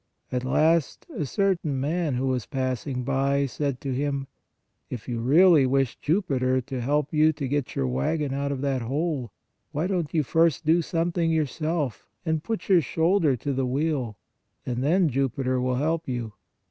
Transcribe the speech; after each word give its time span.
At 0.31 0.43
last 0.43 1.05
a 1.15 1.27
certain 1.27 1.79
man 1.79 2.15
who 2.15 2.25
was 2.25 2.47
passing 2.47 3.03
by, 3.03 3.45
said 3.45 3.79
to 3.81 3.93
him:" 3.93 4.25
If 4.89 5.07
you 5.07 5.19
really 5.19 5.67
wish 5.67 5.95
Jupiter 5.99 6.59
to 6.59 6.81
help 6.81 7.13
you 7.13 7.31
to 7.33 7.47
get 7.47 7.75
your 7.75 7.85
wagon 7.85 8.33
out 8.33 8.51
of 8.51 8.61
that 8.61 8.81
hole, 8.81 9.31
why 9.71 9.85
don 9.85 10.05
t 10.05 10.17
you 10.17 10.23
first 10.23 10.65
do 10.65 10.81
something 10.81 11.29
yourself 11.29 12.07
and 12.25 12.43
put 12.43 12.67
your 12.67 12.81
shoulder 12.81 13.35
to 13.35 13.53
the 13.53 13.67
wheel, 13.67 14.17
and 14.65 14.83
then 14.83 15.07
Jupiter 15.07 15.61
will 15.61 15.75
help 15.75 16.07
you." 16.09 16.33